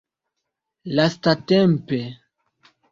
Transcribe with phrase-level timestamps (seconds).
[0.95, 2.01] lastatempe